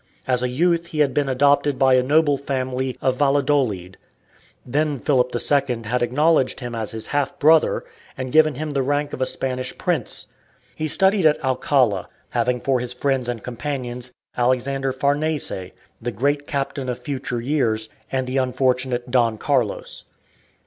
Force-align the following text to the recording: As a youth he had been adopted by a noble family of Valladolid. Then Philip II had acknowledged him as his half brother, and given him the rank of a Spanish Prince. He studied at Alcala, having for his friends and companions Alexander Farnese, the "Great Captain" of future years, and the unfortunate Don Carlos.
As 0.27 0.41
a 0.41 0.49
youth 0.49 0.87
he 0.87 1.01
had 1.01 1.13
been 1.13 1.29
adopted 1.29 1.77
by 1.77 1.93
a 1.93 2.01
noble 2.01 2.35
family 2.35 2.97
of 3.03 3.17
Valladolid. 3.17 3.97
Then 4.65 4.97
Philip 4.97 5.31
II 5.35 5.83
had 5.83 6.01
acknowledged 6.01 6.59
him 6.59 6.73
as 6.73 6.89
his 6.89 7.05
half 7.13 7.37
brother, 7.37 7.85
and 8.17 8.31
given 8.31 8.55
him 8.55 8.71
the 8.71 8.81
rank 8.81 9.13
of 9.13 9.21
a 9.21 9.27
Spanish 9.27 9.77
Prince. 9.77 10.25
He 10.75 10.87
studied 10.87 11.27
at 11.27 11.43
Alcala, 11.45 12.09
having 12.31 12.59
for 12.59 12.79
his 12.79 12.93
friends 12.93 13.29
and 13.29 13.43
companions 13.43 14.11
Alexander 14.35 14.91
Farnese, 14.91 15.69
the 16.01 16.11
"Great 16.11 16.47
Captain" 16.47 16.89
of 16.89 16.97
future 17.01 17.39
years, 17.39 17.87
and 18.11 18.25
the 18.25 18.37
unfortunate 18.37 19.11
Don 19.11 19.37
Carlos. 19.37 20.05